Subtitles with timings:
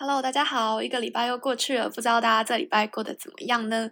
[0.00, 3.90] Hello，大家好，一个礼拜又过去了，不知道大家这礼拜过得怎么样呢？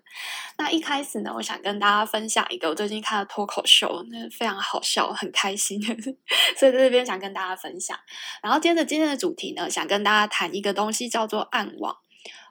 [0.57, 5.83] 那一开始呢，我想跟大家分享一个我最近看的脱口秀，那非常好笑，很开心，
[6.57, 7.99] 所以在这边想跟大家分享。
[8.41, 11.97] 然后接着今天的主题呢，想跟大家谈一个东西，叫做暗网。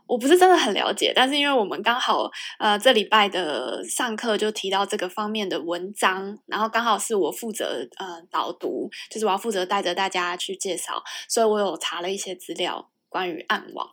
[0.06, 2.30] 我不是真的很了解，但是因为我们刚好
[2.60, 12.92] 呃这礼拜的上课就提到这个方面的文章，然后刚好是我负责呃导读，就是我要负责带着大家去介绍，所以我有查了一些资料。
[13.16, 13.90] 关于暗网，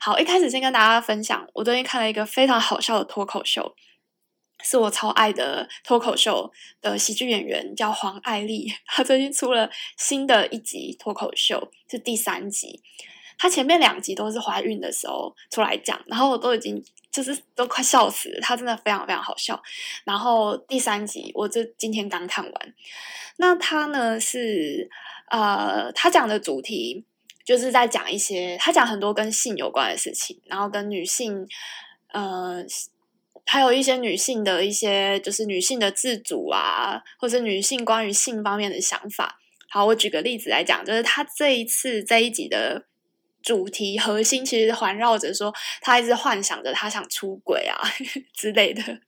[0.00, 3.72] 好，一开始先跟大家分享，我最近看了一个非常好笑的脱口秀，
[4.64, 12.82] 是我超爱的脱口秀的喜剧演员，叫黄爱丽，她最近出了新的一集脱口秀，是第三集。
[13.38, 19.62] 她前面两集都是怀孕的时候出来讲，然后我都已经就是都快笑死了，她真的非常非常好笑。
[20.04, 22.74] 然后第三集我就今天刚看完，
[23.36, 24.90] 那她呢是
[25.30, 27.06] 呃，她讲的主题。
[27.44, 31.46] 就是在讲一些，他讲很多跟性有关的事情，然后跟女性，
[32.12, 32.64] 呃，
[33.44, 39.38] 还有一些女性的一些，就是女性的自主啊，或者女性关于性方面的想法。
[39.68, 42.86] 好，我举个例子来讲，就是他这一次这一集的
[43.42, 47.76] 主题核心，其实环绕着说，他一直幻想着他想出轨啊
[48.32, 49.00] 之类的。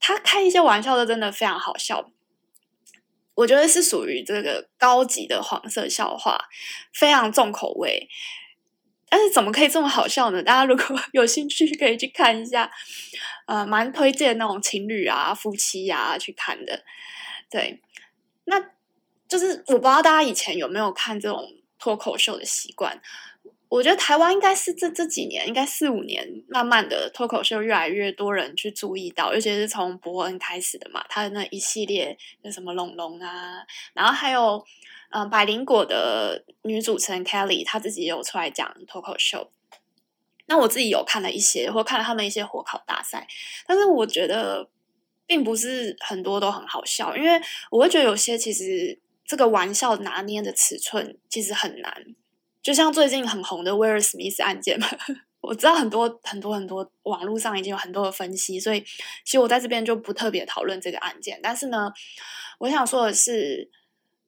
[0.00, 2.10] 他开一些玩笑都真的非常好笑。
[3.34, 6.38] 我觉得是属于这个高级的黄色笑话，
[6.92, 8.08] 非常重口味。
[9.08, 10.42] 但是怎么可以这么好笑呢？
[10.42, 12.70] 大家如果 有兴趣，可以去看一下。
[13.46, 16.82] 呃，蛮推荐那种情侣啊、夫妻啊去看的。
[17.50, 17.80] 对，
[18.44, 18.58] 那
[19.28, 21.46] 就是我不知道大家以前有没有看这种
[21.78, 23.00] 脱口秀的习惯。
[23.74, 34.64] 我觉得台湾应该是这这几年，应该四五年，慢慢的脱口秀越来越多人去注意到，尤其是从伯恩开始的嘛，他的那一系列那什么龙龙啊，然后还有
[35.10, 39.50] 嗯、百灵果的女主持人 Kelly，她自己也有出来讲脱口秀。
[40.46, 43.26] 那我自己有看了一些，或看了他们一些火烤大赛，
[43.66, 44.68] 但是我觉得
[45.26, 47.40] 并不是很多都很好笑，因为
[47.70, 52.14] 我会觉得有些其实这个玩笑拿捏的尺寸其实很难。
[52.64, 54.88] 就像最近很红的威尔史密斯案件嘛，
[55.42, 61.38] 我知道很多很多很多网络上已经有很多的分析，所以其实我在这边就不特别讨论这个案件。
[61.42, 61.92] 但是呢，
[62.58, 63.70] 我想说的是，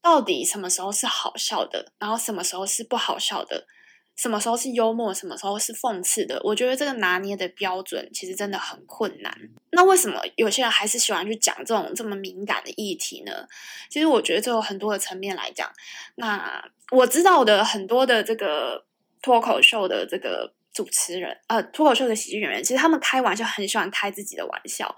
[0.02, 3.66] 到底什么时候是好笑的，然后什么时候是不好笑的？
[4.16, 6.40] 什么时候是幽默，什么时候是讽刺的？
[6.42, 9.32] 我觉得这个拿捏的标准其实真的很困难。
[9.70, 13.46] 那为什么有些人还是喜欢去讲这种这么敏感的议题呢？
[13.88, 15.70] 其实我觉得这有很多的层面来讲。
[16.16, 18.84] 那我知道的很多的这个
[19.22, 20.55] 脱口秀的这个。
[20.76, 24.94] 主持人，呃，脱口秀的喜剧演员，其实他们开玩笑很喜欢开自己的玩笑，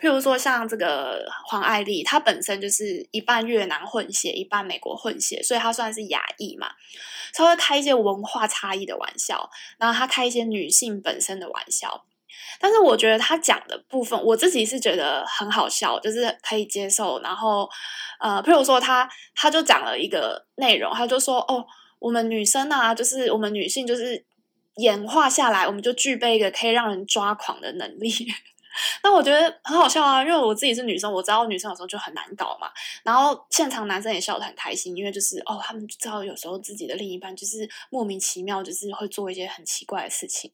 [0.00, 6.72] 譬如说像这个黄爱丽，她本身就是一半越南混血，一半美国混血，所以她算是亚裔嘛，
[7.32, 12.04] 她会开一些文化差异的玩笑，然后她开一些女性本身的玩笑，
[12.58, 17.70] 但是我觉得她讲的部分，我自己是觉得很好笑，就是可以接受，然后，
[18.18, 21.64] 呃，譬如说她，她就讲了一个内容，她就说，哦，
[22.00, 24.26] 我们女生啊，就是我们女性就是。
[24.76, 28.10] 演化下来，我们就具备一个可以让人抓狂的能力。
[29.04, 32.70] 那我觉得很好笑啊，因为我自己是女生，我知道女生有时候就很难搞嘛。
[33.04, 40.50] 然后现场男生也笑得很开心，因为就是哦，他们知道有时候自己的另一半就是莫名其妙，就是会做一些很奇怪的事情。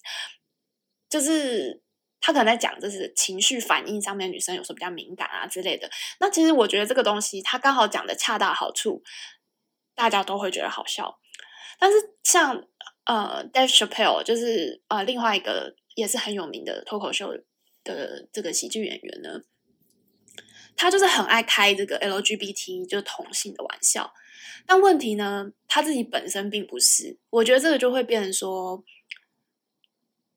[1.08, 1.80] 就是
[2.20, 5.88] 他可能在讲，就是情绪反应上面，女生有时候比较敏感啊之类的。
[6.18, 9.00] 那其实我觉得这个东西，他刚好讲的恰到好处，
[9.94, 11.20] 大家都会觉得好笑。
[11.78, 12.64] 但是像。
[13.08, 17.32] 呃，Dave Chappelle 就是呃另外一个也是很有名的脱口秀
[17.82, 19.40] 的这个喜剧演员呢，
[20.76, 24.12] 他就是很爱开这个 LGBT 就同性的玩笑，
[24.66, 28.84] 但问题呢，他自己本身并不是，我觉得这个就会变成说，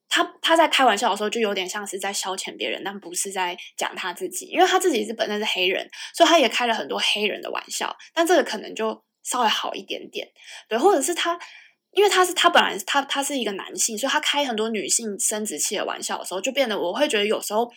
[0.07, 5.85] 他他在开玩笑的时候就有点像是在消遣别人，但不是在讲他自己，因为他自己是本身是黑人，
[6.15, 10.31] 所以他也开了很多黑人的玩笑，但这个可能就稍微好一点点，
[10.69, 11.37] 对，或者是他。
[11.93, 17.69] 因为他是他本来他他是一个男性，所以他开很多女性生殖器的玩笑的时候，就变得我会觉得有时候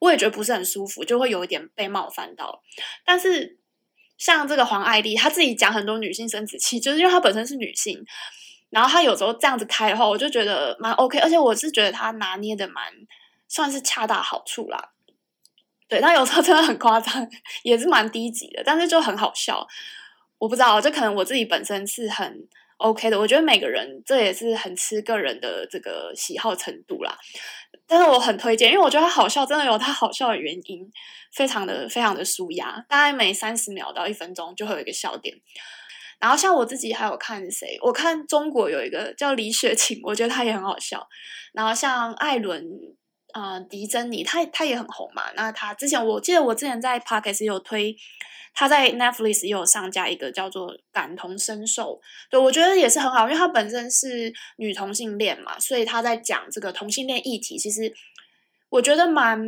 [0.00, 2.62] 我也觉得不是很舒服，就会有一点被冒犯到。
[3.04, 3.58] 但是
[4.16, 8.02] 像这个黄爱丽，她自己讲很多女性生殖器，就是因为她本身是女性，
[8.70, 12.84] 然后她有时候这样子开的话，我就觉得蛮 OK，而且我是觉得她拿捏的蛮
[13.48, 14.92] 算是恰到好处啦。
[15.88, 17.28] 对，但有时候真的很夸张，
[17.64, 19.68] 也是蛮低级的，但是就很好笑。
[20.38, 22.48] 我不知道，就可能我自己本身是很。
[22.78, 27.16] OK 的，我觉得每个人这也是很吃个人的这个喜好程度啦。
[27.86, 30.90] 但是我很推荐，因为我觉得他好笑，真的有他好笑的原因，
[31.34, 35.36] 非常的非常的舒压，大概每三十秒到一分钟就会有一个笑点。
[36.18, 41.06] 然后像我自己还有看谁，我看中国有一个叫李雪琴，我觉得她也很好笑。
[41.52, 42.64] 然后像艾伦。
[43.32, 45.24] 啊、呃，狄珍妮，她她也很红嘛。
[45.34, 47.96] 那她之前，我记得我之前在 Podcast 有推，
[48.54, 51.94] 她在 Netflix 也有上架一个叫做《感同身受》，
[52.30, 57.94] 对，我觉得也是很好，因为她本身是女同性恋嘛，所以她在讲这个同性恋议题，其实
[58.68, 59.40] 我觉得蛮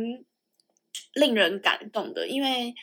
[1.13, 2.73] 令人感动的，因为。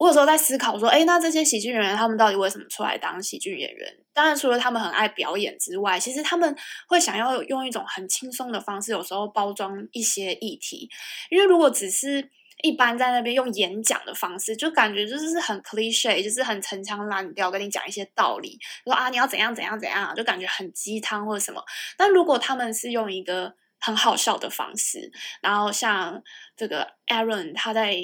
[0.00, 3.86] 我有时候在思考说，哎，那这些喜剧演员他们到底为什么出来当喜剧演员？
[4.14, 6.56] 当然，除了他们很爱表演之外，其实他们
[6.88, 10.88] 会想要用一种很轻松的方式，有时候包装一些议题。
[11.28, 12.30] 因为如果只是
[12.62, 21.62] 一般在那边用演讲的方式，就感觉就是很 cliche，就是很陈腔滥调，跟你讲一些道理，说啊你要怎样怎样怎样，就感觉很鸡汤或者什么。
[21.98, 25.12] 但如果他们是用一个很好笑的方式，
[25.42, 26.22] 然后像
[26.56, 27.98] 这个 Aaron 他在。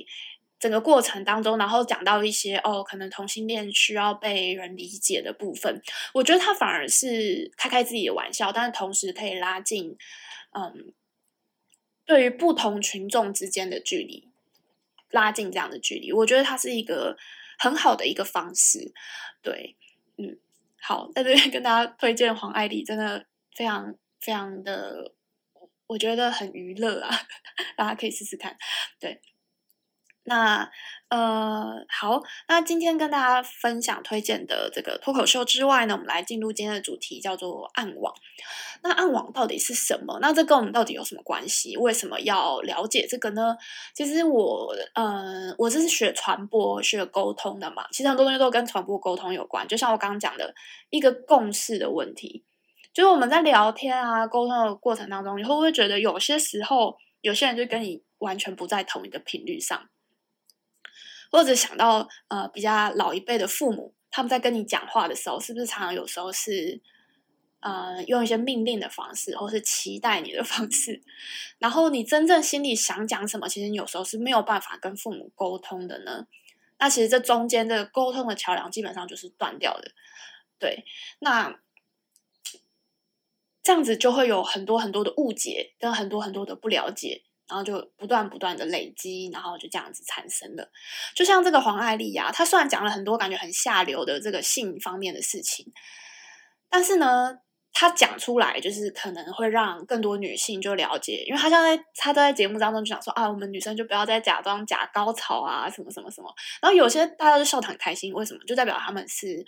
[0.58, 5.82] 整个过程当中，然后讲到一些哦，可能同性恋需要被人理解的部分，
[6.14, 9.97] 我觉得他反而是开开自己的玩笑，但是同时可以拉近，
[10.53, 10.94] 嗯，
[12.06, 14.31] 对于不同群众之间的距离，
[15.11, 17.19] 拉近这样的距离，我觉得他是一个
[17.58, 18.94] 很好的一个方式。
[19.43, 19.76] 对，
[20.17, 20.38] 嗯，
[20.81, 25.12] 好，在这边跟大家推荐黄爱丽，真的非常非常的，
[25.87, 27.11] 我觉得很娱乐啊，
[27.76, 28.56] 大家可以试试看，
[28.99, 29.20] 对。
[30.26, 30.69] 那
[31.08, 38.12] 呃好，那今天跟大家分享推荐的这个脱口秀之外呢，我们来进入今天的主题，叫做暗网。
[38.82, 40.19] 那暗网到底是什么？
[40.20, 41.76] 那这跟我们到底有什么关系？
[41.76, 43.56] 为什么要了解这个呢？
[43.94, 49.67] 其实我呃，我这是学传播、学沟通的嘛，其实很多东西都跟传播沟通有关。
[49.69, 50.52] 就像我刚刚讲的
[50.90, 52.44] 一个共识的问题，
[52.93, 59.88] 就是我们在聊天啊、沟通的过程当中，你会不会觉得有些时候有些人就跟你完全不在同一个频率上？
[61.31, 66.81] 或者想到呃比较老一辈的父母，他们在跟你讲话的时候，是不是常常有时候是
[67.61, 71.02] 呃用一些命令的方式，或是期待你的 方式，
[71.58, 76.26] 然后你真正心里想讲什么，其实你有时候是没有办法跟父母沟通的呢？
[76.78, 79.93] 那其实这中间的沟通的桥梁基本上就是断掉的。
[80.58, 80.84] 对，
[81.20, 81.58] 那
[83.62, 87.22] 这样子就会有很多很多的误解，跟很多很多的不了解。
[87.48, 90.70] 然后就不断不断的累积，然后就这样子产生了。
[91.14, 95.72] 就像这个黄爱莉呀，她虽然讲了很多感觉很下流的这个性方面的事情，
[96.69, 97.38] 但是呢，
[97.72, 106.34] 她讲出来就是可能会让更多女性就了解，因为她现在她都在节目当中就讲说啊，我们女生就不要再假装假高潮啊，什么什么什么。
[106.60, 108.40] 然后有些大家就笑得很开心，为什么？
[108.46, 109.44] 就代表他们是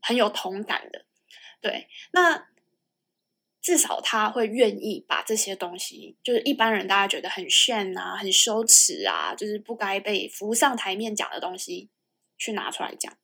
[0.00, 1.04] 很有同感的。
[1.60, 2.46] 对，那。
[3.62, 11.88] 至少他会愿意把这些东西，就是一般人大家觉得很炫啊、很羞耻啊，就是不该被浮上台面讲的东西，
[12.36, 13.16] 去拿出来讲。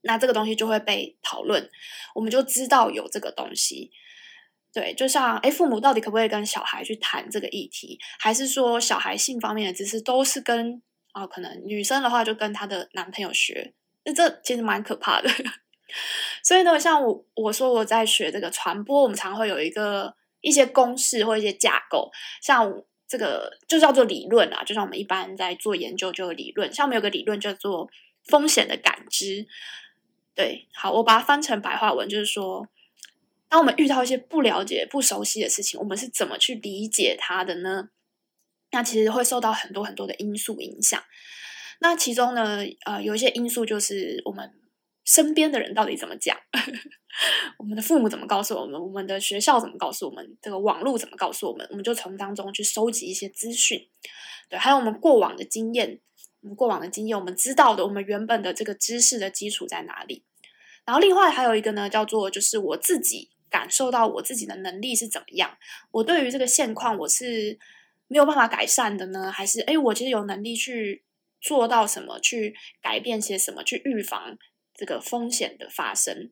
[0.00, 1.70] 那这个东西就会被讨论，
[2.14, 3.92] 我们就知道有这个东西。
[4.72, 13.74] 对，就像诶，父母到底可不可以跟小孩去谈这个议题，还是说小孩性方面的知识都是跟啊、可能女生的话就跟她的男朋友学，
[14.04, 15.30] 那这其实蛮可怕的。
[16.42, 22.10] 所以呢，像我我说我在学这个传播，我们常会有一个一些公式或一些架构，
[22.40, 27.88] 像这个就叫做理论啊，就像我们一般在做研究就有理论，像我们有个理论叫做
[28.24, 29.46] 风险的感知。
[30.34, 32.68] 对，好，我把它翻成白话文，就是说，
[33.48, 37.88] 当我们遇到一些不了解、不熟悉的事情，我们是怎么去理解它的呢？
[38.72, 41.02] 那其实会受到很多很多的因素影响。
[41.78, 44.52] 那其中呢，呃，有一些因素就是我们。
[45.06, 46.36] 身边的人到底怎么讲？
[47.58, 48.78] 我们的父母怎么告诉我们？
[48.78, 50.36] 我们的学校怎么告诉我们？
[50.42, 51.66] 这个网络怎么告诉我们？
[51.70, 53.88] 我们就从当中去收集一些资讯，
[54.50, 56.00] 对，还有我们过往的经验，
[56.42, 60.24] 我们过往的经验，我们知道的，我们原本的这个知识的基础在哪里？
[60.84, 65.56] 然后另外还有一个呢，叫做就是我自己感受到我自己的能力是怎么样？
[65.92, 67.58] 我对于这个现况我是
[68.08, 71.04] 没有办法改善的呢，还是诶，我其实有能力去
[71.40, 72.20] 做到什么？
[72.20, 73.62] 去改变些什么？
[73.62, 74.36] 去预防？
[74.76, 76.30] 这个风险的发生，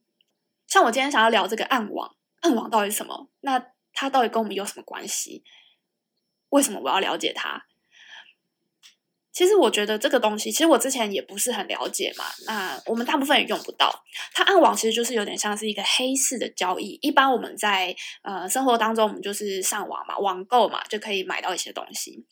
[0.66, 3.30] 像我今天想要聊这个暗网，暗网到底是什么？
[3.40, 5.42] 那它到底跟我们有什么关系？
[6.50, 7.64] 为什么我要了解它？
[9.32, 12.24] 其实我觉得这个东西，其实我之前也不是很了解嘛。
[12.46, 14.04] 那我们大部分也用不到。
[14.32, 16.98] 它暗网其实就是有点像是一个黑市的交易。
[17.00, 22.26] 一般我们在呃生活当中，我们就是上网嘛，网购嘛，就可以买到一些东西。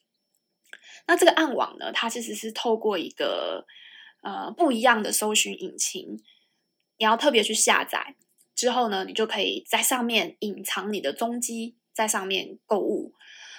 [1.06, 3.66] 那这个暗网呢，它其实是透过一个。
[4.22, 6.22] 呃，不一样的搜寻引擎，
[6.96, 8.16] 你要特别去下载
[8.54, 13.14] 之后呢，你就可以在上面隐藏你的踪迹，在上面购物。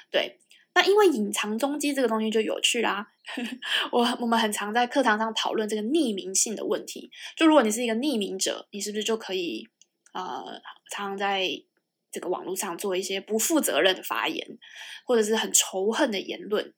[0.10, 0.40] 对，
[0.74, 3.10] 那因为隐藏踪迹这个东西就有趣啦。
[3.92, 7.12] 我我们很常在课堂上讨论这个匿名性的问题。
[7.36, 9.68] 就如果你是一个匿名者，你是不是就可以
[10.14, 11.50] 呃，常常在
[12.12, 14.58] 这个网络上做一些不负责任的发言，
[15.06, 16.74] 或者是很仇恨的言论？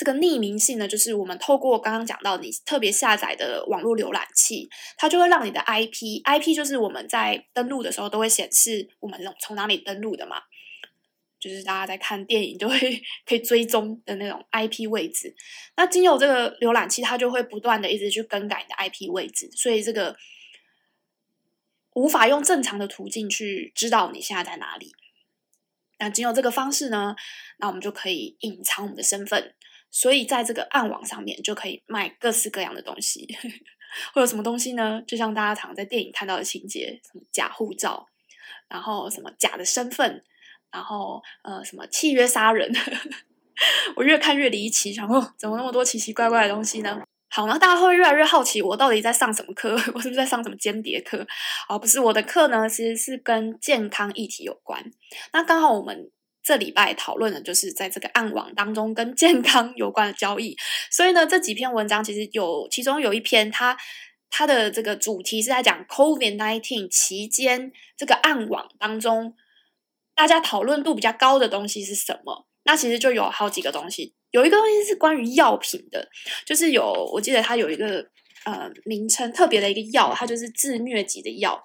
[0.00, 4.66] 这个匿名性呢，就是我们透过刚刚讲到你特别下载的网络浏览器，
[4.96, 10.40] 它就会让你的 IP，IP 就是我们在登录的时候都会显示我们从哪里登录的嘛。
[11.38, 15.36] 就是大家在看电影就会可以追踪的那种 IP 位置，
[15.76, 20.16] 那经由这个浏览器，它就会不断的一直去更改你的 IP 位置，所以这个
[21.92, 24.94] 无法用正常的途径去知道你现在在哪里。
[25.98, 27.14] 那仅有这个方式呢，
[27.58, 29.54] 那我们就可以隐藏我们的身份，
[29.90, 33.26] 所以在这个暗网上面就可以卖各式各样的东西。
[34.14, 35.02] 会有什么东西呢？
[35.06, 38.06] 就像大家常在电影看到的情节，什么假护照，
[38.68, 40.24] 然后什么假的身份。
[40.72, 42.72] 然后，呃，什么契约杀人？
[43.96, 47.02] 我越看越离奇，想说怎么那么多奇奇怪怪的东西呢？
[47.28, 49.72] 好，然后大家会越来越好奇，我到底在上什么课？
[49.92, 51.26] 我是不是在上什么间谍课？
[51.68, 54.80] 哦，不是，我的课呢，其实是跟健康议题有关。
[55.32, 56.08] 那刚好我们
[56.42, 60.56] 这礼拜讨论的就是在这个暗网当中跟 健康有关的交易，
[60.90, 63.76] 所以呢，这几篇文章其实有，其中有一篇它
[64.30, 69.34] 它的这个主题是在讲 COVID-19 期间这个暗网当中。
[70.12, 72.46] 大家讨论度比较高的东西是什么？
[72.64, 76.10] 那其实就有好几个东西，有一个东西是关于药品的，
[76.44, 78.06] 就是有我记得它有一个
[78.44, 81.64] 呃名称特别的一个药，它就是自疟疾的药。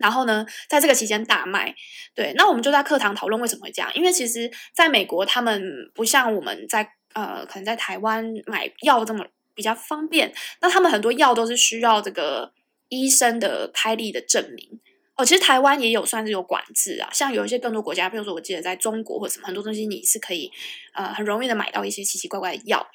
[0.00, 1.74] 然后呢，在这个期间大卖。
[2.14, 5.62] 对，那我们就在课堂讨论为什么会这样，因为其实在美国，他们
[5.94, 9.24] 不像我们在呃可能在台湾买药这么
[9.54, 12.52] 比较方便，那他们很多药都是需要这个
[12.88, 14.80] 医生的开立的证明。
[15.16, 20.48] 哦，其实台湾也有算是有管制啊，像有一些更多国家，比如说我记得在中国或者什么很多东西，你是可以
[20.94, 22.86] 呃很容易的买到一些奇奇怪怪的药。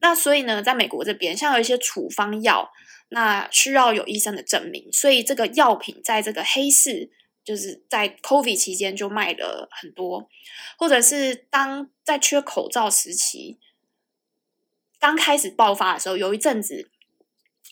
[0.00, 2.70] 那所以呢，在美国这边，像有一些处方药，
[3.12, 7.10] 那需要有医生的证明，所以这个药品在这个黑市，
[7.44, 10.28] 就是在 COVID 期间就卖了很多，
[10.76, 13.58] 或者是当在缺口罩时期
[14.98, 16.90] 刚开始爆发的时候，有一阵子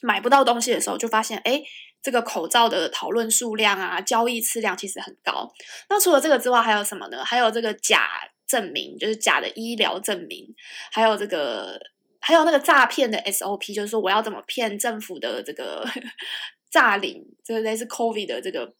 [0.00, 1.52] 买不到东西的时候，就发现哎。
[1.52, 1.66] 诶
[2.02, 5.52] 这个口罩的讨论数量啊，交易次量其实很高。
[5.90, 7.23] 那除了这个之外，还有什么呢？
[7.23, 8.09] 还有这个假
[8.47, 10.54] 证明，就是假的医疗证明，
[10.90, 11.78] 还有这个，
[12.20, 15.84] 还有那个诈骗的 SOP，就是说我要怎么骗政府的这个
[16.70, 18.74] 诈领，这个类似 COVID 的这个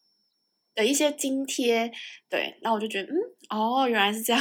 [0.75, 1.90] 的一些津贴。
[2.28, 3.16] 对，那我就觉得，嗯，
[3.49, 4.40] 哦，原来是这样。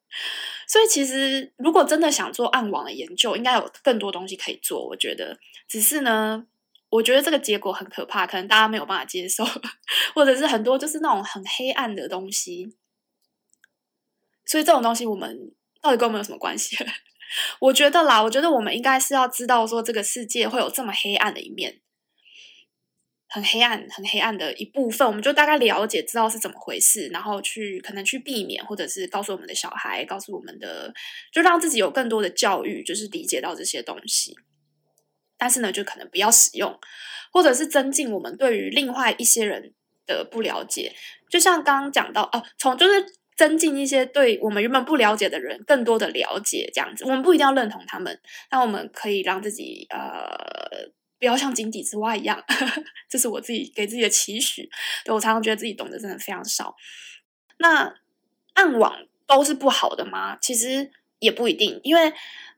[0.68, 4.86] 所以其实如果真的想做暗网的研究，应该有更多东西可以做。
[4.86, 5.38] 我觉得，
[5.68, 6.46] 只是呢。
[6.88, 9.44] 我觉得这个结果很可怕，可能大家没有办法接受，
[10.14, 12.76] 或者是很多就是那种很黑暗的东西。
[14.46, 15.52] 所以这种东西，我们
[15.82, 16.76] 到底跟我们有什么关系？
[17.60, 21.80] 我觉得啦，我觉得我们应该是要知道说，这个世界会有这么黑暗的一面，
[23.28, 30.92] 很黑暗、很黑暗的一部分，我们就大概了解、知道是怎么回事，然后去可能去避免，或者是告诉我们的小孩，告诉我们的，
[31.32, 34.36] 就让自己有更多的教育，就是理解到这些东西。
[35.38, 36.78] 但是呢，就可能不要使用，
[37.32, 39.74] 或者是增进我们对于另外一些人
[40.06, 40.94] 的不了解。
[41.28, 43.04] 就像刚刚讲到哦，从就是
[43.36, 47.04] 增进一些对我们原本不了解的人更多的了解，这样子。
[47.04, 52.42] 我们不一定要认同他们，但我们可以让自己呃，不要像井底之蛙一样。
[53.08, 54.68] 这是我自己给自己的期许。
[55.04, 56.74] 对，我常常觉得自己懂得真的非常少。
[57.58, 57.94] 那
[58.54, 60.38] 暗网都是不好的吗？
[60.40, 62.12] 其实也不一定，因为。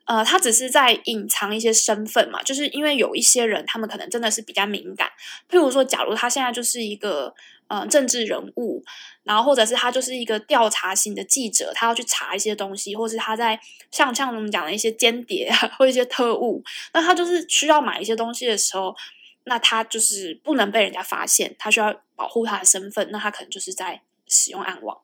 [0.09, 5.07] 呃，他只是在隐藏一些身份嘛，就是因为有一些人，他们可能真的是比较敏感。
[5.51, 7.35] 譬如说，假如他现在就是一个
[7.67, 8.83] 呃政治人物，
[9.23, 13.61] 然后或者是他就是一个调查型的记者，他要去查一些东西，或是他在
[13.91, 18.97] 像像我们讲的一些间谍，或一些特务，那他就是需要买一些东西的时候，
[19.45, 24.97] 那他就是不能被人家发现，他需要保护他的身份，那他可能就是在使用暗网。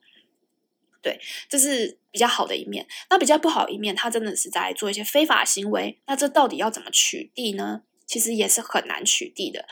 [1.04, 1.20] 对，
[1.50, 2.86] 这是比较好的一面。
[3.10, 6.00] 那比较不好一面，他真的是在做一些非法行为。
[6.06, 7.82] 那这到底要怎么取缔呢？
[8.06, 9.66] 其实也是很难取缔的。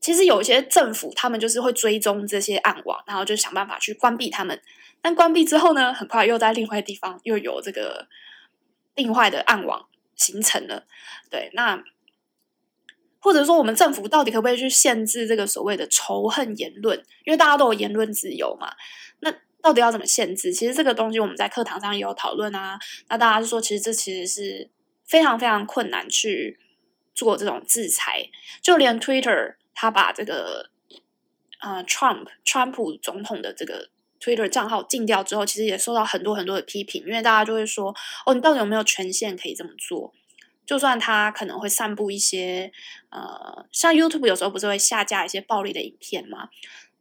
[0.00, 4.60] 其实有一些政府，他们就是会追踪这些暗网，然后就想办法去关闭他们。
[5.00, 8.08] 但关闭之后呢，很快又在另外地方又有这个
[8.96, 10.86] 另外的暗网形成了。
[11.30, 11.82] 对，那
[13.20, 16.98] 或者说我们政府到底可不可以去限制这个所谓的仇恨言论？
[17.24, 18.72] 因为大家都有言论自由嘛。
[19.62, 20.52] 到底要怎么限制？
[20.52, 22.78] 其实这个东西我们在课堂上也有讨论啊。
[23.08, 24.70] 那大家就说，其实这其实是
[25.06, 26.58] 非常非常困难去
[27.14, 28.28] 做这种制裁。
[28.62, 30.70] 就连 Twitter，他把这个
[31.60, 33.90] 呃 Trump 川普总统的这个
[34.20, 37.94] Twitter 账号禁掉之后，其实也受到很多很多的批评，因为大家就会说
[38.26, 40.12] ：“哦，你到底有没有权限可以这么做？”
[40.66, 42.70] 就算他可能会散布一些
[43.10, 46.48] 呃，像 YouTube 有时候不是会下架一些暴力的影片吗？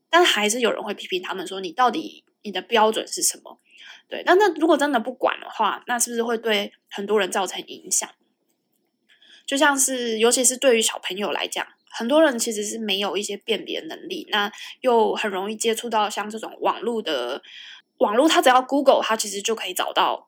[0.09, 3.59] 但还是有人会批评他们说：“你到底你的标准是什么？”
[4.09, 8.09] 对，那那如果真的不管的话，那是不是会对很多人造成影响？
[9.45, 17.41] 就像是，尤其是对于小朋友来讲，很多人其实是没有一些辨别能力，那又很容易接触到像这种网络的
[17.97, 20.27] 网络，他只要 Google，他其实就可以找到。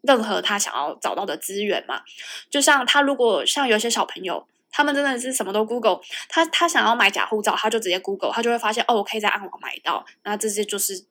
[0.00, 2.02] 任何他想要找到的资源嘛，
[2.48, 11.04] 就像他如果像有些小朋友，他们真的是什么都 Google，他他想要买假护照，他就直接 Google，他就会发现哦，我可以在暗网买到，那这些就是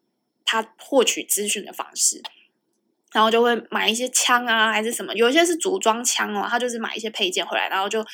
[0.45, 2.21] 他获取资讯的方式，
[3.11, 8.05] 然后就会买一些枪啊，还是什么，有一些是组装枪哦，他就是买一些配件回来，然后就，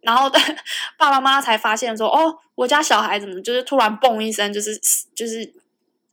[0.00, 0.30] 然后
[0.98, 4.80] 爸爸妈妈才发现说，哦，我家小孩怎么就是突然嘣一声，就是
[5.14, 5.52] 就是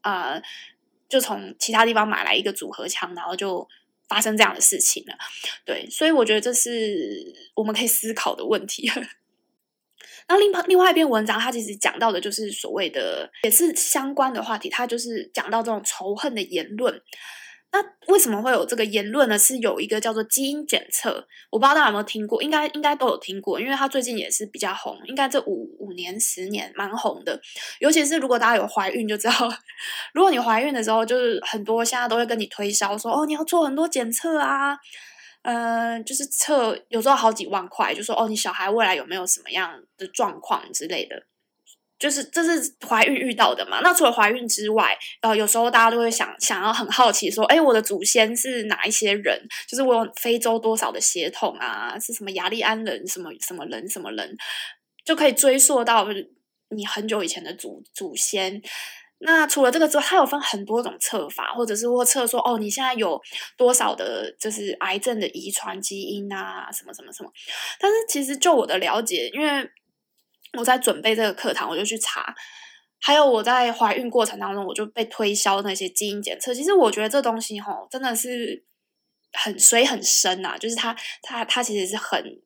[0.01, 0.41] 呃，
[1.07, 3.67] 就从其他地方买来一个组合枪，然后就。
[4.13, 5.17] 发生这样的事情了，
[5.65, 8.87] 对，所以我觉得这是我们可以思考的问题。
[10.29, 17.01] 那另另外一篇文章，它其实讲到的就是所谓的，也是相关的话题，它就是讲到这种仇恨的言论。
[17.73, 19.35] 那为什么会有这个言论呢？
[19.37, 27.41] 是有一个叫做基因检测，我不知道大家有没有听过，应该应该都有听过，因为它最近也是比较红，应该这五五年十年蛮红的。
[27.79, 29.33] 尤其是如果大家有怀孕就知道，
[30.13, 34.77] 如果你怀孕的时候，就是很多现在都会跟你推销说，哦，你要做很多检测啊，
[35.41, 41.23] 嗯、呃，就是测有时候好几万块，就说哦，你小孩未来有没有什么样的状况之类的。
[41.99, 43.79] 就是这是怀孕遇到的嘛？
[43.81, 49.41] 那除了怀孕之外，呃，有时候大家都会想想要很好奇说，哎，我的祖先是哪一些人？
[49.69, 51.97] 就是我有非洲多少的血统啊？
[51.99, 53.07] 是什么雅利安人？
[53.07, 53.87] 什么什么人？
[53.87, 54.35] 什么人？
[55.05, 56.05] 就可以追溯到
[56.69, 58.61] 你很久以前的祖祖先。
[59.19, 63.17] 那除了这个之外，它有分很多种测法，或者是或测说，哦，你现在有
[63.55, 66.69] 多少的，就是癌症的遗传基因啊？
[66.69, 67.31] 什么什么什么？
[67.79, 69.69] 但是其实就我的了解，因为。
[70.57, 72.33] 我在准备这个课堂，我就去查，
[72.99, 76.53] 还有我在怀孕过程当中，我就被推销那些基因检测。
[76.53, 78.63] 其实我觉得这东西吼，真的是
[79.33, 82.41] 很水很深呐，就是它它它其实是很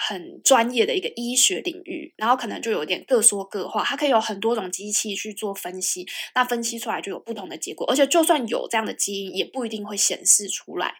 [0.00, 3.82] 很专业的一个医学领域，然后可能就有点各说各话。
[3.84, 7.86] 它可以有很多种机器去做分析，那分析出来就有不同的结果。
[7.90, 10.94] 而且就算有这样的基因，也不一定会显示出来。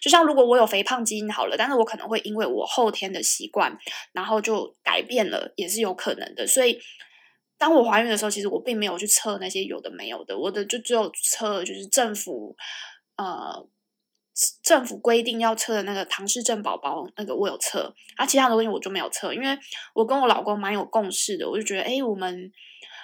[0.00, 3.78] 就像如果我有肥胖基因好了，但是我可能会因为我后天的习惯，
[4.12, 6.46] 然后就改变了，也是有可能的。
[6.46, 6.78] 所以
[7.58, 12.56] 当我怀孕的时候，其实我并没有去测那些有的没有的，我的就只有测就是政府
[13.16, 13.66] 呃。
[14.62, 19.58] 政府规定要测的那个唐氏症宝宝，那个我有测，啊，其他的东西我就没有测，因为
[19.92, 22.50] 我跟我老公蛮有共识的，我就觉得，哎，我们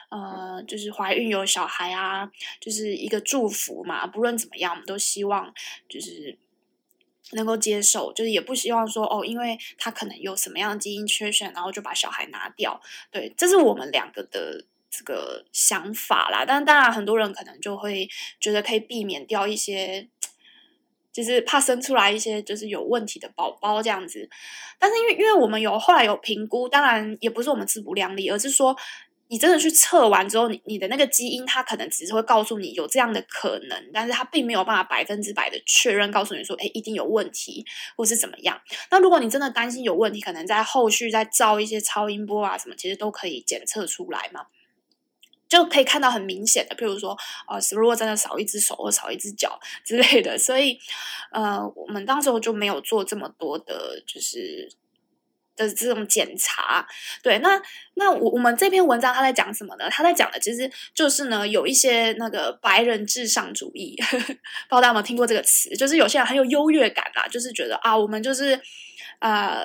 [0.08, 5.52] 呃，就是怀孕有小孩啊，就是一个祝福嘛，不论怎么样，我们都希望
[5.86, 6.38] 就是
[7.32, 16.46] 能够接受，就是也不希望说哦，因为他可能有什么样的基因缺陷，然后就把小孩拿掉，对，这是我们两个的这个想法啦。
[16.46, 18.08] 但当然，很多人可能就会
[18.40, 20.08] 觉得可以避免掉一些。
[21.18, 24.28] 就是怕生出来一些就是有问题的宝宝这样子，
[24.78, 28.76] 但是因为因为我们有后来有评估，当然也不是我们自不量力，而是说
[29.26, 38.60] 你真的去测完之后，你你的那个基因它可能只是会告诉你有这样的可能，但是它并没有办法百分之百的确认告诉你说，诶，一定有问题或是怎么样。
[38.92, 44.42] 那如果你真的担心有问题，可能在后续再照一些超音波啊什么，其实都可以检测出来嘛。
[45.48, 47.16] 就可以看到很明显的，譬如说，
[47.48, 50.78] 呃，如果真的少一只手或少一只脚 之类的，所以，
[51.32, 54.70] 呃，我们当时候就没有做这么多的，就是
[55.56, 56.86] 的这种检查。
[57.22, 57.60] 对，那
[57.94, 59.88] 那我我们这篇文章他在讲什么呢？
[59.90, 64.38] 他在讲的其实就是呢，有一些那个白人至上主义，呵呵，不知
[64.70, 65.74] 道大家有没有听过这个词？
[65.76, 68.60] 就是有些人很有优越感啦，就是觉得啊，我们就是
[69.20, 69.64] 呃。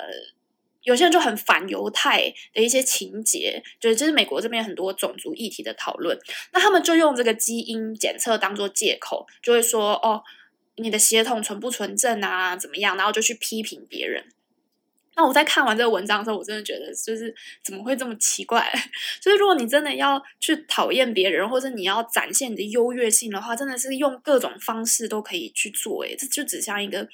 [0.84, 6.17] 有些人就很反犹太的一些情节，就是就是美国这边很多种族议题的讨论，
[6.52, 10.22] 那他们就用这个基因检测当做借口，就会说哦，
[10.76, 14.26] 你的血统纯不纯正啊，怎么样，然后就去批评别人。
[15.15, 18.67] 那我在看完这个文章的时候，我真的觉得就是怎么会这么奇怪？
[19.21, 26.04] 就是如果你真的要去讨厌别人，或者你要展现你的优越性的话，真的是用各种方式都可以去做。
[26.04, 27.08] 诶，这就只像一个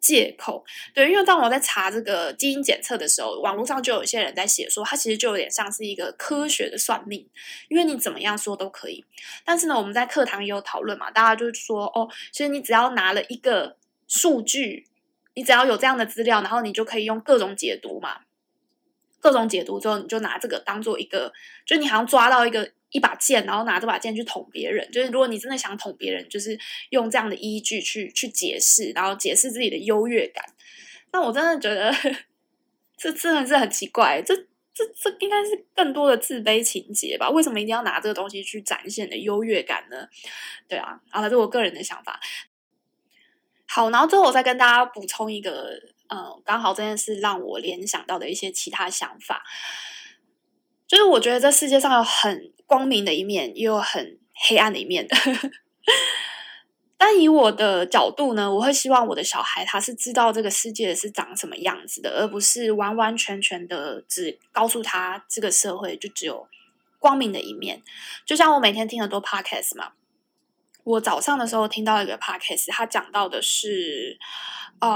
[0.00, 0.64] 借口。
[0.92, 7.28] 对，因为当我在查这个基因检测的时候，网络上就有一些人在写说，它其实就有点像是一个科学的算命，
[7.68, 9.04] 因为你怎么样说都可以。
[9.44, 13.76] 但是呢，我们在课堂也有讨论嘛，大家就说哦，其实你只要拿了一个
[14.08, 14.86] 数据。
[15.36, 18.22] 你只要有这样的资料，然后你就可以用各种解读嘛，
[19.20, 21.30] 各种解读之后，你就拿这个当做一个，
[21.66, 24.90] 就你好像抓到一个一把剑，然后拿这把剑去捅别人。
[24.90, 30.42] 就是如果你真的想捅别人，就是用这样的依据去去解释，然后解释自己的优越感。
[31.12, 31.94] 那我真的觉得
[32.96, 34.34] 这真的是很奇怪，这
[34.72, 37.28] 这这应该是更多的自卑情节吧？
[37.28, 40.08] 为什么一定要拿这个东西去展现的优越感呢？
[40.66, 42.18] 对啊，啊，这是我个人的想法。
[43.68, 45.70] 好，然后最后我再跟大家补充一个，
[46.08, 49.42] 嗯，刚好这件事让我联想到的一些其他想法，
[50.86, 55.16] 就是我觉得这世界上有很光明的一面，也有很黑暗的一面的。
[56.96, 66.48] 但以我的角度呢，我会希望我的小孩他是知道这个世界是长什么样子的，而不是完完全全的只告诉他这个社会就只有
[66.98, 67.82] 光明的一面。
[68.24, 69.92] 就像我每天听很多 podcast 嘛。
[70.86, 74.16] 我早上的时候听到一个 podcast，他讲到的是，
[74.78, 74.88] 呃，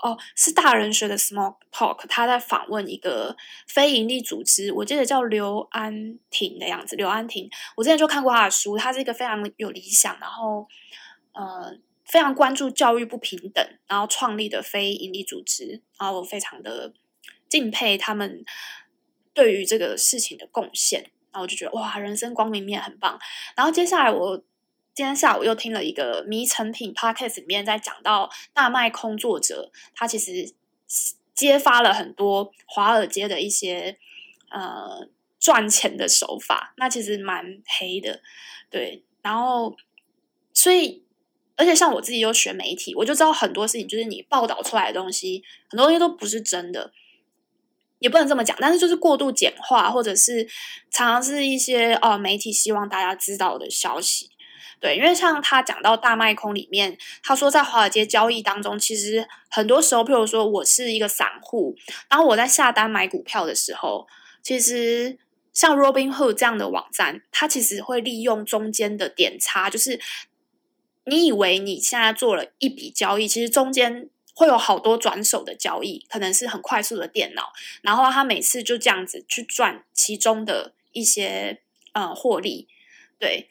[0.00, 3.36] 哦，是大人学的 Small Talk，他在访问一个
[3.66, 6.94] 非营利组织，我记得叫刘安婷的样子。
[6.94, 10.68] 刘安婷，我之前就看过他的书，他是一个非常有理想，然后
[11.32, 16.94] 呃，非常关注教育不平等，然后创立的非营利组织，然后我非常的
[17.48, 18.44] 敬佩他们
[19.34, 21.00] 对于这个事情的贡献，
[21.32, 23.18] 然后我就觉得哇，人生光明面很棒。
[23.56, 24.44] 然后接下来我。
[24.96, 30.54] 今天下午又听了一个迷成品 podcast 里面在讲到大卖空作者，他其实
[31.34, 33.98] 揭发了很多华尔街的一些
[34.50, 35.06] 呃
[35.38, 37.44] 赚钱的手法，那其实蛮
[37.78, 38.22] 黑的，
[38.70, 39.04] 对。
[39.20, 39.76] 然后，
[40.54, 41.04] 所以，
[41.56, 46.90] 而且像我自己又学媒体，我就知道很多事情，就是你报道出来的东西，很多东西都不是真的，
[47.98, 50.48] 也不能这么讲，但是就是过度简化，或者是
[50.90, 54.30] 常常是一些呃媒体希望大家知道的消息。
[54.78, 61.74] 对，因为像他讲到大卖空里面，他说在华尔街交易当中，其实很多时候，譬如说我是一个散户，
[62.10, 64.06] 然后我在下单买股票的时候，
[64.42, 65.18] 其实
[65.52, 69.98] 像 Robinhood 这样的网站，它其实会利用中间的点差，就是
[71.06, 81.62] 你以为你现在做了一笔交易，其实中间会有好多转手的交易，可能是很快速的电脑，然后他每次就这样子去赚其中的一些
[81.94, 82.68] 呃获利，
[83.18, 83.48] 对。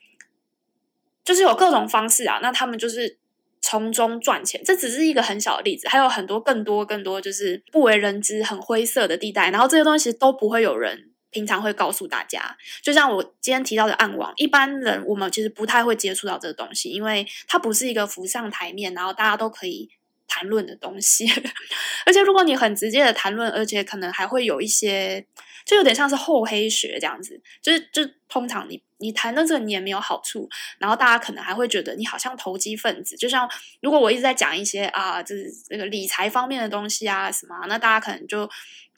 [1.25, 3.17] 就是有各种方式啊，那他们就是
[3.59, 4.61] 从中赚钱。
[4.63, 9.49] 这只是一个很小的例子，还有很多更多更多，就是不为人知、很灰色的地带。
[9.49, 12.55] 然后这些东西都不会有人平常会告诉大家。
[12.83, 19.89] 就像我今天提到的暗网，一般人我们其实不太会接触到这个东西，因为它不是一个浮上台面，然后大家都可以
[20.27, 21.27] 谈论的东西。
[22.05, 25.25] 而且如果你很直接的谈论，而且可能还会有一些。
[25.65, 30.47] 就有点像是厚黑学这样子，就是就通常你你谈的这个你也没有好处，
[30.77, 33.17] 然后大家可能还会觉得你好像投机分子。
[33.17, 33.49] 就像
[33.81, 38.47] 如果我一直在讲一些啊，就是这个理财方面的东西啊什么，那大家可能就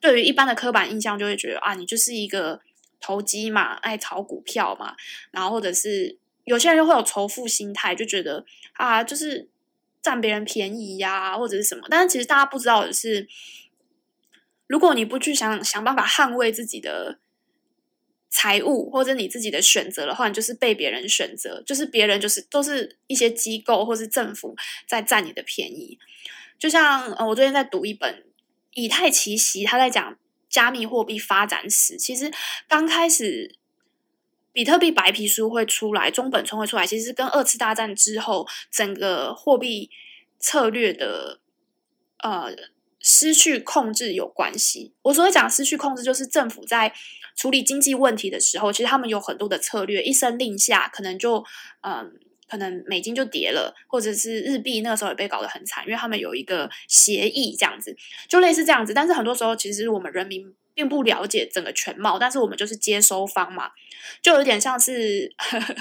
[0.02, 2.60] 对于一般的刻板印象就会觉得啊，你就是一个
[3.00, 4.94] 投机嘛，爱炒股票嘛，
[5.32, 9.48] 然后或者是有些人又会有仇富心态，就觉得啊，就是
[10.02, 11.88] 占别人便宜呀，或者是什么。
[11.90, 13.26] 但是其实大家不知道的是。
[14.68, 17.20] 如果你不去想想办法捍卫自己的
[18.30, 25.98] 财务或者你自己的选择的话，你就是被别人选择，就是别人就是都是一些机构或是政府在占你的便宜。
[26.60, 28.26] 就像呃，我最近在读一本
[28.74, 30.18] 以太奇袭，他在讲
[30.50, 31.98] 加密货币发展史。
[31.98, 32.30] 其实
[32.68, 33.56] 刚开始
[34.52, 39.90] 比特币白皮书会出来，中本聪会出来，其实跟二次大战之后整个货币
[40.38, 41.40] 策略的
[42.18, 42.54] 呃。
[43.00, 44.94] 失去控制有关系。
[45.04, 46.92] 我所谓讲失去控制，就是政府在
[47.36, 51.44] 处理经济问题的时候，其实他们有很多的策略，一声令下，可能就
[51.82, 52.12] 嗯，
[52.50, 57.96] 可能美金就跌了，或者是日币那个时候也被搞得很惨，因为他们有一个协议这样子，
[58.28, 58.94] 就类似这样子。
[58.94, 63.70] 但是很多时候，其实我们人民并不了解整个全貌，但是我们就是接收方嘛，
[64.22, 65.76] 就有点像是呵 呵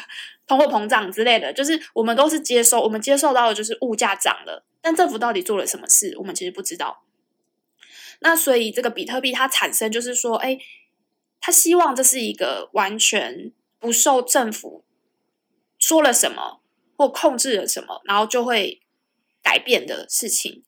[0.47, 7.05] 通货膨胀之类的，就是我们都是接收，我们接受到的就是物价涨了，但政府到底做了什么事，我们其实不知道。
[8.21, 10.59] 那所以这个比特币它产生，就是说，哎，
[11.41, 14.85] 他希望这是一个完全不受政府
[15.79, 16.63] 说了什么
[16.97, 18.81] 或控制了什么，然后就会
[19.43, 20.65] 改变的事情。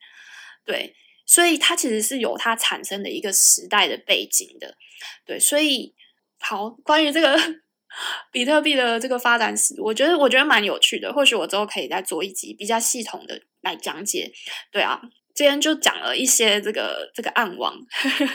[0.64, 4.76] 对，所以它其实是有它产生的一个时代的背景的。
[5.24, 5.94] 对，所以
[6.38, 7.36] 好，关于这个
[8.30, 11.12] 比特币的这个发展史，我觉得我觉得蛮有趣的。
[11.12, 14.30] 或许我之后可以再做一集比较系统的来讲解。
[14.70, 15.00] 对啊。
[15.38, 17.72] 今天就讲了一些这个这个暗网，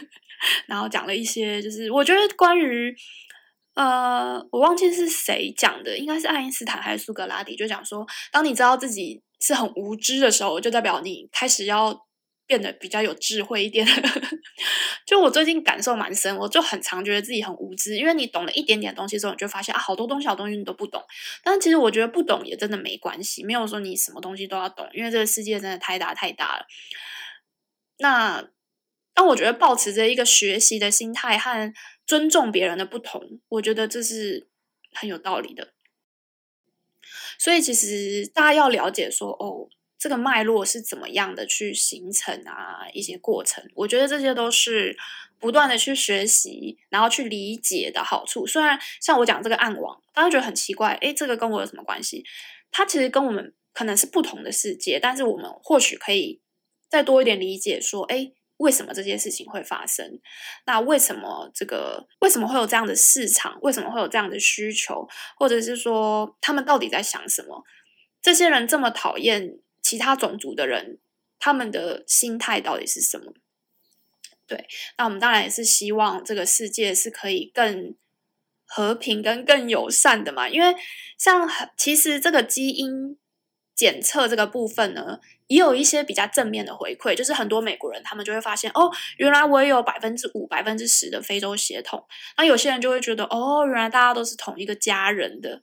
[0.68, 2.96] 然后讲了一些，就是我觉得关于
[3.76, 11.94] 呃，我忘记是谁讲的，应该是爱因斯坦还是苏格拉底，就讲说，当你知道自己是很无知的时候，就代表你开始要
[12.54, 13.84] 变得比较有智慧一点。
[15.08, 21.04] 就我最近感受蛮深，我就很常觉得自己很无知，因为你懂了一点点东西之后，你就发现啊，好多东西、好东西你都不懂。
[21.44, 26.66] 但其实我觉得不懂也真的没关系，没有说你什么东西都要懂，因为这个世界真的太大太大了。
[27.98, 28.48] 那
[29.16, 31.74] 当我觉得保持着一个学习的心态和
[32.06, 34.48] 尊重别人的不同，我觉得这是
[34.94, 35.74] 很有道理的。
[37.40, 39.68] 所以其实大家要了解说，哦。
[40.04, 42.86] 这个脉络是怎么样的去形成啊？
[42.92, 44.98] 一些过程，我觉得这些都是
[45.40, 48.46] 不断的去学习，然后去理解的好处。
[48.46, 52.26] 虽然像我讲这个暗网，大家觉得很奇怪，诶，这个跟我有什么关系？
[52.70, 56.42] 它其实跟我们可能是不同的世界，但是我们或许可以
[56.90, 60.20] 再多一点理解，说，诶，为什么这件事情会发生？
[60.66, 63.58] 那为什么这个为什么会有这样的市场？
[63.62, 65.08] 为什么会有这样的需求？
[65.38, 67.64] 或者是说，他们到底在想什么？
[68.22, 69.60] 这些人这么讨厌。
[69.84, 70.98] 其他种族的人，
[71.38, 73.34] 他们的心态到底是什么？
[74.48, 74.68] 对，
[74.98, 77.96] 那我们当然也是希望这个世界是可以更
[78.66, 80.50] 和平跟更友善的嘛。
[80.50, 80.76] 因为
[81.18, 83.18] 像其实这个基因
[83.76, 92.06] 检测这个部分呢，也有一些比较正面的回馈，就是很多美国人他们就会发现，哦，原来我也有百分之五、百分之十的非洲血统。
[92.38, 95.62] 那有些人就会觉得，哦，原来大家都是同一个家人的。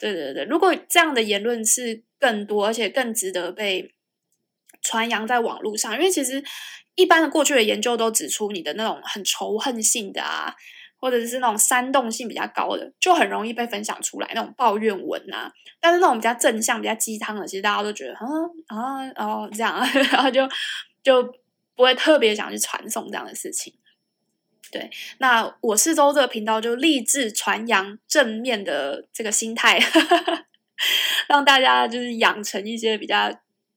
[0.00, 3.94] 对对对，如果这样的言论是更多，而且更值得被
[4.82, 6.42] 传扬在网络上，因为其实
[6.94, 10.54] 一般的过去的研究都指出，你的那种很仇恨性的啊，
[10.96, 15.52] 或者是那种煽动性比较高的，就很容易被分享出来，那种抱怨文啊。
[15.80, 19.78] 但是那种比较正向、比较鸡汤的，其实大家都觉得，嗯啊哦这样，
[20.12, 20.48] 然后就
[21.02, 21.22] 就
[21.74, 23.72] 不会特别想去传送这样的事情。
[24.70, 29.80] 对，那我是周这个频道就立志传扬正面的这个心态，
[31.28, 33.30] 让大家就是养成一些比较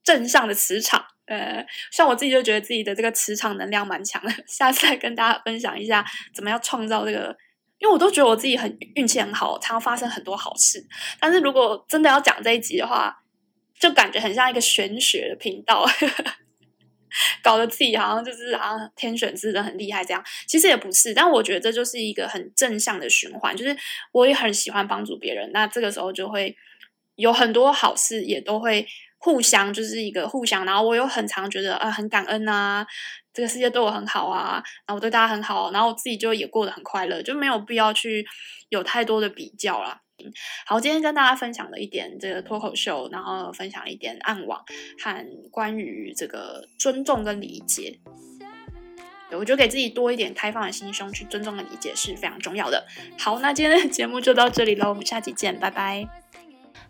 [0.04, 1.04] 正向的磁场。
[1.26, 7.36] 呃，像我自己就觉得自己的这个磁场能量蛮强的，下次再跟大家分享一下怎么样创造这个，
[7.80, 10.86] 因为我都觉得我自己很运气很好，常发生很多好事。
[11.20, 13.24] 但是如果真的要讲这一集的话，
[13.80, 15.86] 就感觉很像一个玄学的频道。
[17.42, 21.14] 搞得自己好像就是好像天选之人很厉害这样，其实也不是。
[21.14, 23.76] 但我觉得这就是一个很正向的循环，就是
[24.12, 26.56] 我也很喜欢帮助别人，那这个时候就会
[27.16, 28.86] 有很多好事，也都会
[29.18, 30.66] 互相就是一个互相。
[30.66, 32.86] 然后我又很常觉得啊，很感恩啊，
[33.34, 38.26] 这个世界对我很好啊，然后我对大家很好，然后我自己就也过得很快乐，就没有必要去
[38.70, 40.02] 有太多的比较啦。
[40.66, 44.64] 好，今天跟大家分享了一点这个脱口秀，然后分享一点暗网
[45.02, 48.00] 和关于这个尊重跟理解。
[49.30, 52.86] 对，我觉得给自己多一点开放的心胸去尊重跟理解是非常重要的。
[53.18, 56.23] 好，那今天的节目就到这里喽，我们下期见，拜拜。